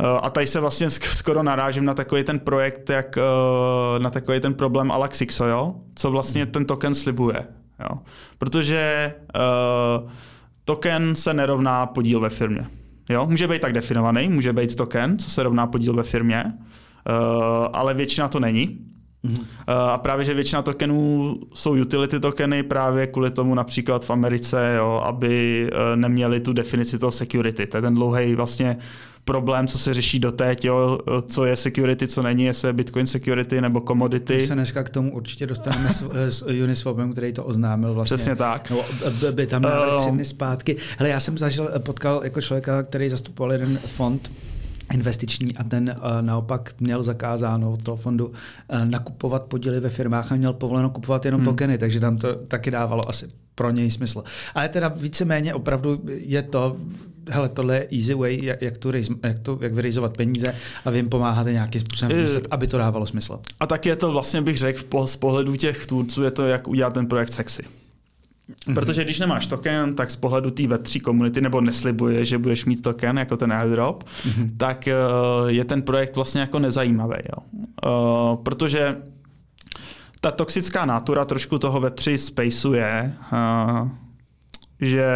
[0.00, 3.22] Eh, a tady se vlastně skoro narážím na takový ten projekt, jak eh,
[3.98, 5.74] na takový ten problém Alexixo, jo?
[5.94, 7.46] co vlastně ten token slibuje.
[7.90, 7.98] Jo?
[8.38, 10.10] Protože uh,
[10.64, 12.66] token se nerovná podíl ve firmě.
[13.08, 13.26] Jo?
[13.26, 16.52] Může být tak definovaný, může být token, co se rovná podíl ve firmě, uh,
[17.72, 18.78] ale většina to není.
[19.24, 19.44] Mm-hmm.
[19.66, 25.02] A právě, že většina tokenů jsou utility tokeny právě kvůli tomu například v Americe, jo,
[25.04, 27.66] aby eh, neměli tu definici toho security.
[27.66, 28.76] To je ten dlouhý vlastně
[29.24, 33.60] problém, co se řeší doteď, jo, co je security, co není, jestli je Bitcoin security
[33.60, 34.34] nebo commodity.
[34.34, 38.16] My se dneska k tomu určitě dostaneme s, s Uniswapem, který to oznámil vlastně.
[38.16, 38.70] Přesně tak.
[38.70, 38.84] No,
[39.30, 40.76] by tam uh, tři dny zpátky.
[40.98, 44.30] Hele, já jsem zažil, potkal jako člověka, který zastupoval jeden fond,
[44.92, 48.34] investiční a ten uh, naopak měl zakázáno od toho fondu uh,
[48.84, 51.48] nakupovat podíly ve firmách a měl povoleno kupovat jenom hmm.
[51.48, 54.24] tokeny, takže tam to taky dávalo asi pro něj smysl.
[54.54, 56.76] Ale teda víceméně opravdu je to,
[57.30, 60.98] hele, tohle je easy way, jak, jak, tu, jak, tu, jak vyrizovat peníze a vy
[60.98, 63.40] jim pomáháte nějakým způsobem vymyslet, aby to dávalo smysl.
[63.60, 66.94] A tak je to vlastně, bych řekl, z pohledu těch tvůrců je to, jak udělat
[66.94, 67.62] ten projekt sexy.
[68.66, 68.74] Mm-hmm.
[68.74, 72.82] Protože když nemáš token, tak z pohledu té Web3 komunity, nebo neslibuje, že budeš mít
[72.82, 74.50] token jako ten airdrop, mm-hmm.
[74.56, 77.16] tak uh, je ten projekt vlastně jako nezajímavý.
[77.16, 77.62] Jo.
[77.86, 78.96] Uh, protože
[80.20, 83.88] ta toxická natura trošku toho Web3 spaceu je, uh,
[84.80, 85.06] že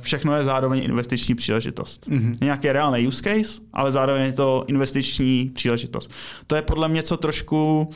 [0.00, 2.08] všechno je zároveň investiční příležitost.
[2.08, 2.36] Mm-hmm.
[2.40, 6.10] Nějaký reálný use case, ale zároveň je to investiční příležitost.
[6.46, 7.90] To je podle mě, co trošku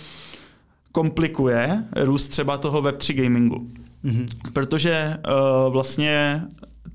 [0.93, 3.69] komplikuje růst třeba toho Web3 gamingu.
[4.05, 4.53] Mm-hmm.
[4.53, 6.43] Protože uh, vlastně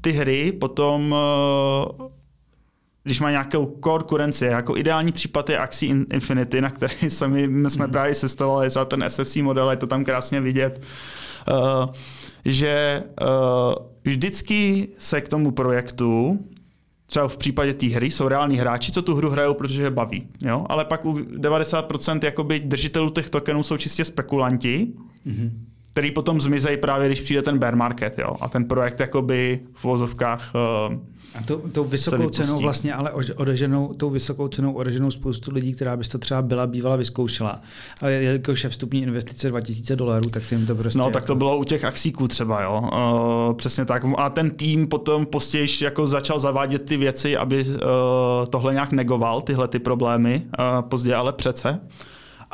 [0.02, 1.15] ty hry potom,
[2.00, 2.08] uh,
[3.04, 7.86] když má nějakou core currency, jako ideální případ je Axie Infinity, na který sami jsme
[7.86, 7.91] mm-hmm.
[7.91, 10.82] právě sestavovali třeba ten SFC model, je to tam krásně vidět,
[11.52, 11.86] uh,
[12.46, 13.28] že uh,
[14.04, 16.39] vždycky se k tomu projektu
[17.06, 20.28] třeba v případě té hry jsou reální hráči, co tu hru hrajou, protože je baví.
[20.46, 20.65] Jo?
[20.70, 24.88] Ale pak u 90% jakoby držitelů těch tokenů jsou čistě spekulanti,
[25.28, 25.52] mm-hmm
[25.98, 29.84] který potom zmizejí právě, když přijde ten bear market, jo, a ten projekt jakoby v
[29.84, 30.52] vozovkách
[30.90, 30.96] uh,
[31.36, 35.98] a to, tou vysokou cenou vlastně, ale odeženou, tou vysokou cenou odeženou spoustu lidí, která
[35.98, 37.62] bys to třeba byla bývala vyzkoušela.
[38.02, 41.00] Ale jelikož je vstupní investice 2000 dolarů, tak si jim to prostě...
[41.00, 41.14] No, jako...
[41.14, 42.82] tak to bylo u těch axíků třeba, jo.
[43.50, 44.06] Uh, přesně tak.
[44.18, 47.76] A ten tým potom postěji jako začal zavádět ty věci, aby uh,
[48.50, 51.80] tohle nějak negoval, tyhle ty problémy, uh, později ale přece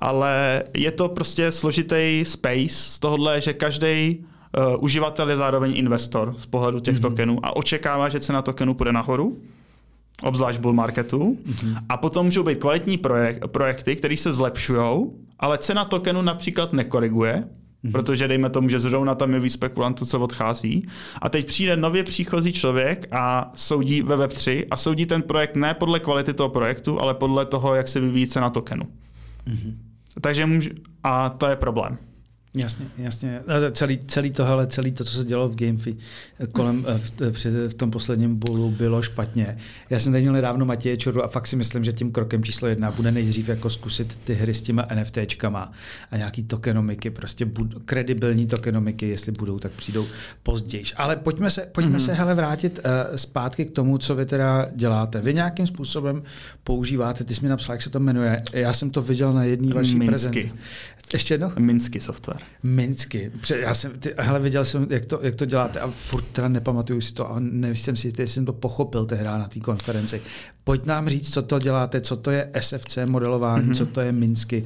[0.03, 4.25] ale je to prostě složitý space z tohohle, že každý
[4.57, 7.01] uh, uživatel je zároveň investor z pohledu těch mm-hmm.
[7.01, 9.41] tokenů a očekává, že cena tokenu půjde nahoru,
[10.23, 11.37] obzvlášť bull marketu.
[11.47, 11.77] Mm-hmm.
[11.89, 15.05] A potom můžou být kvalitní projek- projekty, které se zlepšují,
[15.39, 17.47] ale cena tokenu například nekoriguje,
[17.83, 17.91] mm-hmm.
[17.91, 20.87] protože dejme tomu, že zrovna tam je víc spekulantů, co odchází.
[21.21, 25.73] A teď přijde nově příchozí člověk a soudí ve Web3 a soudí ten projekt ne
[25.73, 28.83] podle kvality toho projektu, ale podle toho, jak se vyvíjí cena tokenu.
[29.47, 29.92] Mm-hmm.
[30.21, 30.69] Takže může,
[31.04, 31.97] a to je problém.
[32.55, 33.41] Jasně, jasně.
[33.71, 35.97] Celý, celý tohle, celý to, co se dělo v GameFi
[36.51, 39.57] kolem v, při, v tom posledním bulu, bylo špatně.
[39.89, 42.67] Já jsem tady měl nedávno Matěje Čoru a fakt si myslím, že tím krokem číslo
[42.67, 45.71] jedna bude nejdřív jako zkusit ty hry s těma NFTčkama
[46.11, 50.05] a nějaký tokenomiky, prostě bud, kredibilní tokenomiky, jestli budou, tak přijdou
[50.43, 50.83] později.
[50.95, 52.05] Ale pojďme se, pojďme mm-hmm.
[52.05, 55.21] se hele vrátit uh, zpátky k tomu, co vy teda děláte.
[55.21, 56.23] Vy nějakým způsobem
[56.63, 58.41] používáte, ty jsi mi napsal, jak se to jmenuje.
[58.53, 60.51] Já jsem to viděl na jedné vaší prezentaci.
[61.13, 61.51] Ještě jedno?
[61.59, 62.42] Minsky software.
[62.63, 63.32] Minsky.
[63.56, 67.01] Já jsem, ty, hele, viděl jsem, jak to, jak to děláte a furt teda nepamatuju
[67.01, 70.21] si to a nevím si, jestli jsem to pochopil tehdy na té konferenci.
[70.63, 73.75] Pojď nám říct, co to děláte, co to je SFC modelování, mm-hmm.
[73.75, 74.63] co to je Minsky.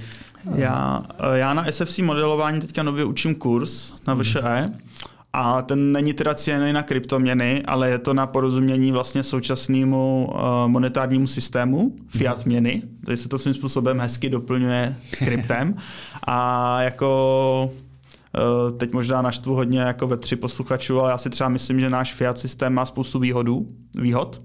[0.55, 4.39] Já, já na SFC modelování teďka nově učím kurz na VŠE.
[4.39, 4.71] Mm-hmm
[5.39, 10.67] a ten není teda cílený na kryptoměny, ale je to na porozumění vlastně současnému uh,
[10.67, 12.49] monetárnímu systému, fiat mhm.
[12.49, 12.81] měny.
[13.05, 15.75] Takže se to svým způsobem hezky doplňuje s kryptem.
[16.27, 21.49] a jako uh, teď možná naštvu hodně jako ve tři posluchačů, ale já si třeba
[21.49, 24.41] myslím, že náš fiat systém má spoustu výhodů, výhod,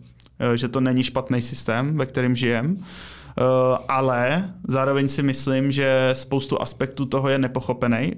[0.50, 2.76] uh, že to není špatný systém, ve kterém žijeme.
[3.40, 8.12] Uh, ale zároveň si myslím, že spoustu aspektů toho je nepochopený,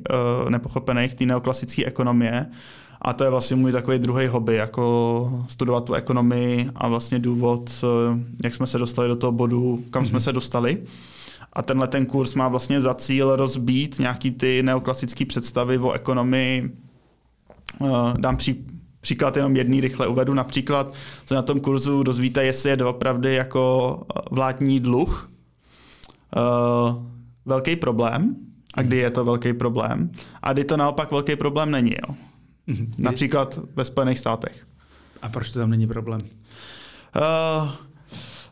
[0.45, 2.47] uh, nepochopených té neoklasické ekonomie.
[3.03, 7.71] A to je vlastně můj takový druhý hobby, jako studovat tu ekonomii a vlastně důvod,
[7.83, 10.07] uh, jak jsme se dostali do toho bodu, kam mm-hmm.
[10.07, 10.21] jsme mhm.
[10.25, 10.83] se dostali.
[11.53, 16.77] A tenhle ten kurz má vlastně za cíl rozbít nějaký ty neoklasické představy o ekonomii.
[18.19, 18.67] Dám pří,
[19.05, 20.35] Příklad jenom jedný rychle uvedu.
[20.35, 20.95] Například
[21.27, 25.31] se na tom kurzu dozvíte, jestli je doopravdy jako vládní dluh
[26.37, 27.05] uh,
[27.45, 28.37] velký problém
[28.75, 30.11] a kdy je to velký problém
[30.43, 31.91] a kdy to naopak velký problém není.
[31.91, 32.15] Jo.
[32.67, 32.91] Mhm.
[32.99, 34.67] Například ve Spojených státech.
[35.23, 36.21] A proč to tam není problém?
[37.17, 37.69] Uh,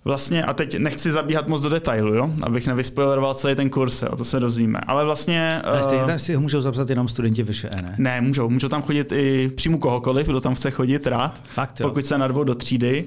[0.05, 2.31] vlastně, a teď nechci zabíhat moc do detailu, jo?
[2.43, 4.17] abych nevyspoileroval celý ten kurz, jo?
[4.17, 4.81] to se dozvíme.
[4.87, 5.61] Ale vlastně...
[5.65, 7.95] Ale stejně uh, tam si ho můžou zapsat jenom studenti vyše, ne?
[7.99, 8.49] Ne, můžou.
[8.49, 11.89] Můžou tam chodit i přímo kohokoliv, kdo tam chce chodit rád, Fakt, jo.
[11.89, 13.05] pokud se narvou do třídy.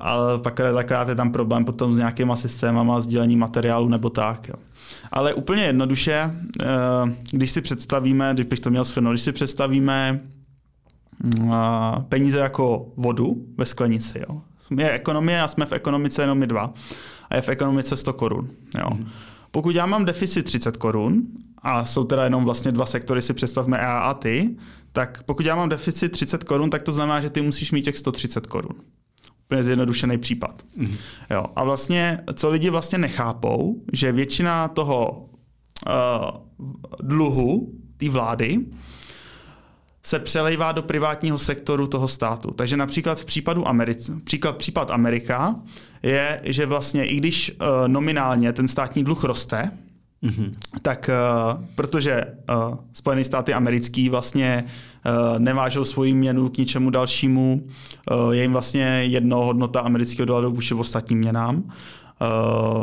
[0.00, 4.48] ale pak taková je tam problém potom s nějakýma systémama, sdílení materiálu nebo tak.
[4.48, 4.54] Jo.
[5.12, 6.30] Ale úplně jednoduše,
[7.30, 10.20] když si představíme, když bych to měl shrnout, když si představíme
[12.08, 14.22] peníze jako vodu ve sklenici.
[14.28, 14.40] Jo.
[14.78, 16.72] Je ekonomie a jsme v ekonomice jenom my dva.
[17.30, 18.50] A je v ekonomice 100 korun.
[18.78, 18.90] Jo.
[18.94, 19.08] Mm.
[19.50, 21.22] Pokud já mám deficit 30 korun,
[21.58, 24.56] a jsou teda jenom vlastně dva sektory, si představme EA a ty,
[24.92, 27.98] tak pokud já mám deficit 30 korun, tak to znamená, že ty musíš mít těch
[27.98, 28.76] 130 korun.
[29.44, 30.62] Úplně zjednodušený případ.
[30.76, 30.96] Mm.
[31.30, 31.44] Jo.
[31.56, 35.28] A vlastně, co lidi vlastně nechápou, že většina toho
[35.86, 36.66] uh,
[37.02, 38.58] dluhu té vlády
[40.04, 42.50] se přelejvá do privátního sektoru toho státu.
[42.50, 45.54] Takže například v případu Americe, příklad, případ Amerika
[46.02, 49.70] je, že vlastně i když uh, nominálně ten státní dluh roste,
[50.22, 50.50] mm-hmm.
[50.82, 51.10] tak
[51.56, 52.24] uh, protože
[52.70, 57.66] uh, Spojené státy americký vlastně uh, nevážou svoji měnu k ničemu dalšímu,
[58.10, 61.62] uh, je jim vlastně jedno hodnota amerického dolaru vůči ostatním měnám,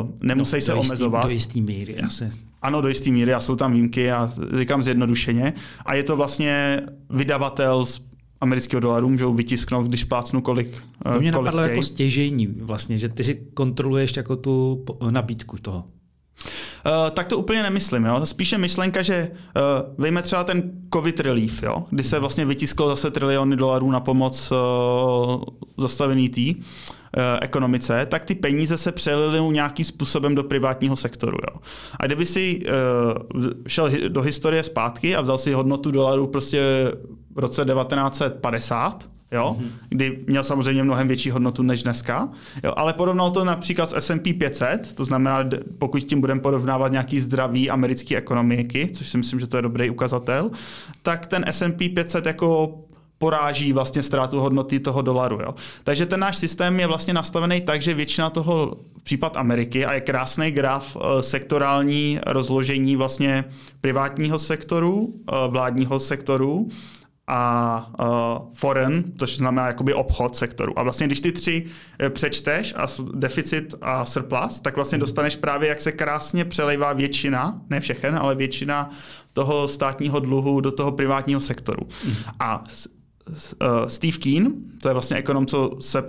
[0.00, 1.24] Uh, nemusí no, se jistý, omezovat.
[1.24, 2.30] Do jistý míry, asi.
[2.62, 5.52] Ano, do jisté míry a jsou tam výjimky a říkám zjednodušeně.
[5.86, 8.00] A je to vlastně vydavatel z
[8.40, 11.70] amerického dolaru, můžou vytisknout, když plácnu kolik To mě kolik napadlo chtěj.
[11.70, 15.84] jako stěžení vlastně, že ty si kontroluješ jako tu nabídku toho.
[16.86, 18.04] Uh, tak to úplně nemyslím.
[18.04, 18.26] Jo?
[18.26, 21.84] Spíše myšlenka, že uh, vejme třeba ten COVID relief, jo?
[21.90, 25.42] kdy se vlastně vytisklo zase triliony dolarů na pomoc uh,
[25.78, 26.54] zastavený tý.
[26.54, 26.99] Uh, Eh,
[27.40, 31.36] ekonomice, tak ty peníze se přelily nějakým způsobem do privátního sektoru.
[31.50, 31.60] Jo.
[32.00, 32.60] A kdyby si
[33.34, 36.92] uh, šel do historie zpátky a vzal si hodnotu dolaru prostě
[37.34, 39.70] v roce 1950, jo, mm-hmm.
[39.88, 42.28] kdy měl samozřejmě mnohem větší hodnotu než dneska,
[42.64, 45.44] jo, ale porovnal to například s S&P 500, to znamená,
[45.78, 49.90] pokud tím budeme porovnávat nějaký zdravý americký ekonomiky, což si myslím, že to je dobrý
[49.90, 50.50] ukazatel,
[51.02, 52.78] tak ten S&P 500 jako
[53.20, 55.38] poráží vlastně ztrátu hodnoty toho dolaru.
[55.42, 55.54] Jo.
[55.84, 60.00] Takže ten náš systém je vlastně nastavený tak, že většina toho případ Ameriky a je
[60.00, 63.44] krásný graf eh, sektorální rozložení vlastně
[63.80, 66.68] privátního sektoru, eh, vládního sektoru
[67.32, 70.78] a uh, foreign, což znamená jakoby obchod sektoru.
[70.78, 71.64] A vlastně když ty tři
[72.08, 77.80] přečteš a deficit a surplus, tak vlastně dostaneš právě, jak se krásně přelejvá většina, ne
[77.80, 78.90] všechen, ale většina
[79.32, 81.86] toho státního dluhu do toho privátního sektoru.
[82.06, 82.14] Mm.
[82.40, 82.64] A
[83.88, 86.08] Steve Keen, to je vlastně ekonom, co se uh,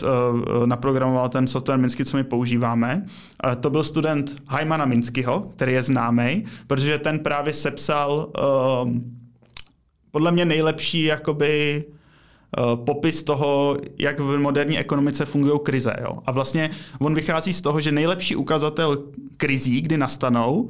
[0.65, 3.05] naprogramoval ten software Minsky, co my používáme.
[3.45, 8.31] Uh, to byl student Heimana Minskyho, který je známý, protože ten právě sepsal
[8.83, 8.91] uh,
[10.11, 11.83] podle mě nejlepší jakoby
[12.85, 15.95] popis toho, jak v moderní ekonomice fungují krize.
[16.01, 16.17] Jo?
[16.25, 19.03] A vlastně on vychází z toho, že nejlepší ukazatel
[19.37, 20.69] krizí, kdy nastanou, uh,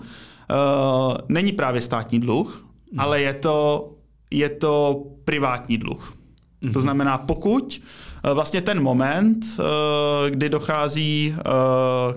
[1.30, 3.00] není právě státní dluh, hmm.
[3.00, 3.90] ale je to,
[4.32, 6.21] je to privátní dluh.
[6.62, 6.74] Mm-hmm.
[6.74, 6.82] To mhm.
[6.82, 7.82] znamená, pokud
[8.24, 11.43] eh, vlastně ten moment, eh, kdy dochází eh,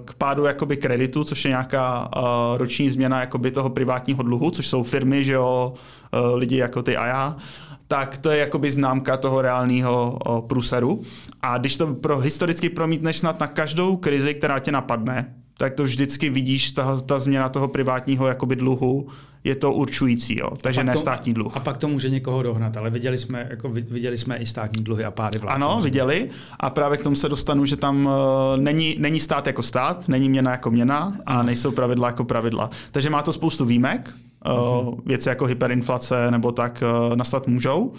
[0.05, 2.11] k pádu jakoby kreditu, což je nějaká
[2.57, 5.75] roční změna jakoby toho privátního dluhu, což jsou firmy, že jo,
[6.35, 7.37] lidi jako ty a já,
[7.89, 11.03] tak to je jakoby známka toho reálného průseru.
[11.43, 15.85] A když to pro historicky promítneš snad na každou krizi, která tě napadne, tak to
[15.85, 19.09] vždycky vidíš, ta, ta změna toho privátního jakoby dluhu
[19.45, 20.51] je to určující, jo.
[20.61, 21.57] takže ne státní dluh.
[21.57, 25.05] A pak to může někoho dohnat, ale viděli jsme, jako viděli jsme i státní dluhy
[25.05, 25.55] a pády vlád.
[25.55, 28.13] Ano, viděli a právě k tomu se dostanu, že tam uh,
[28.57, 32.71] není, není stát jako stát, není měna jako měna a nejsou pravidla jako pravidla.
[32.91, 34.15] Takže má to spoustu výjimek,
[34.47, 37.95] uh, věci jako hyperinflace nebo tak uh, nastat můžou, uh,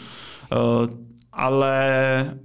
[1.33, 2.35] ale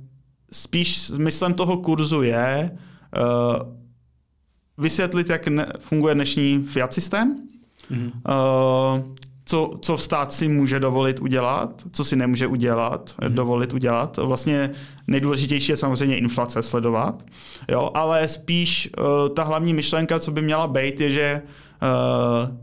[0.52, 3.79] spíš smyslem toho kurzu je uh,
[4.80, 7.36] vysvětlit, jak ne, funguje dnešní fiat systém,
[7.90, 8.12] mm-hmm.
[8.98, 9.14] uh,
[9.44, 13.28] co, co stát si může dovolit udělat, co si nemůže udělat, mm-hmm.
[13.28, 14.16] dovolit udělat.
[14.16, 14.70] Vlastně
[15.06, 17.24] nejdůležitější je samozřejmě inflace sledovat,
[17.68, 22.56] jo, ale spíš uh, ta hlavní myšlenka, co by měla být, je, že uh,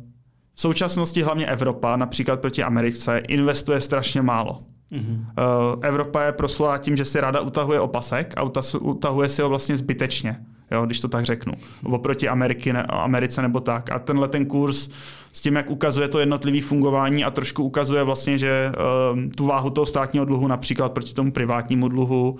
[0.53, 4.63] v současnosti hlavně Evropa, například proti Americe, investuje strašně málo.
[4.91, 5.19] Mm-hmm.
[5.19, 8.43] Uh, Evropa je proslula tím, že si ráda utahuje opasek a
[8.79, 11.53] utahuje si ho vlastně zbytečně jo, když to tak řeknu,
[11.83, 13.91] oproti Ameriky, ne, Americe nebo tak.
[13.91, 14.89] A tenhle ten kurz
[15.31, 18.71] s tím, jak ukazuje to jednotlivé fungování a trošku ukazuje vlastně, že
[19.13, 22.39] uh, tu váhu toho státního dluhu například proti tomu privátnímu dluhu,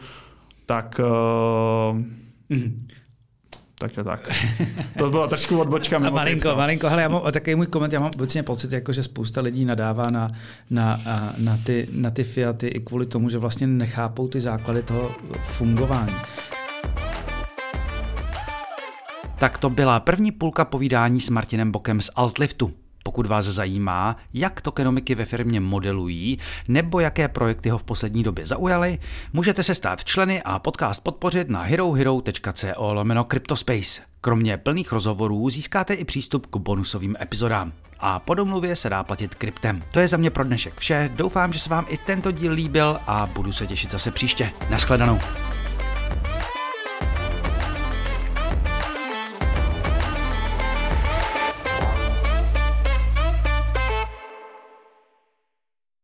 [0.66, 1.02] tak
[1.92, 1.98] uh,
[2.50, 2.88] mm.
[3.80, 4.30] Takže tak.
[4.98, 6.00] To byla trošku odbočka.
[6.00, 6.90] Mimo malinko, malinko.
[6.90, 10.06] Hele, já mám takový můj koment, já mám obecně pocit, jako, že spousta lidí nadává
[10.12, 10.30] na,
[10.70, 11.02] na,
[11.38, 15.12] na, ty, na ty Fiaty i kvůli tomu, že vlastně nechápou ty základy toho
[15.42, 16.14] fungování.
[19.40, 22.74] Tak to byla první půlka povídání s Martinem Bokem z Altliftu.
[23.04, 28.46] Pokud vás zajímá, jak tokenomiky ve firmě modelují, nebo jaké projekty ho v poslední době
[28.46, 29.00] zaujaly,
[29.34, 34.02] můžete se stát členy a podcast podpořit na herohero.co lomeno Cryptospace.
[34.22, 37.74] Kromě plných rozhovorů získáte i přístup k bonusovým epizodám.
[38.00, 39.84] A po domluvě se dá platit kryptem.
[39.92, 43.00] To je za mě pro dnešek vše, doufám, že se vám i tento díl líbil
[43.08, 44.52] a budu se těšit zase příště.
[44.70, 45.20] Naschledanou.